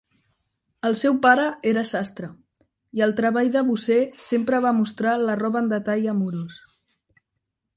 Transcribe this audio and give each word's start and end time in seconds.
El 0.87 0.95
seu 1.01 1.17
pare 1.25 1.43
era 1.71 1.83
sastre, 1.89 2.29
i 2.99 3.03
el 3.07 3.13
treball 3.19 3.51
de 3.57 3.63
Bosse 3.69 3.99
sempre 4.29 4.63
va 4.67 4.75
mostra 4.79 5.15
la 5.29 5.37
roba 5.43 5.63
en 5.65 5.71
detall 5.75 6.09
amorós. 6.17 6.59